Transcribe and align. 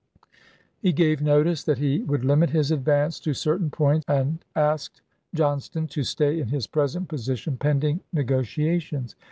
He 0.79 0.93
gave 0.93 1.21
notice 1.21 1.63
that 1.63 1.77
he 1.77 1.99
would 2.01 2.25
limit 2.25 2.49
his 2.49 2.71
advance 2.71 3.19
to 3.19 3.35
certain 3.35 3.69
points, 3.69 4.03
and 4.07 4.43
asked 4.55 4.99
Johnston 5.35 5.85
to 5.89 6.03
stay 6.03 6.39
in 6.39 6.47
his 6.47 6.65
present 6.65 7.07
position 7.07 7.55
pending 7.55 7.99
negotiations. 8.11 9.15